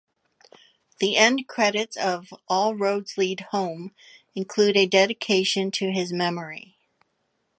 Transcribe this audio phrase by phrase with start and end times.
[0.99, 3.93] The end credits of "All Roads Lead Home"
[4.33, 6.75] include a dedication to his memory.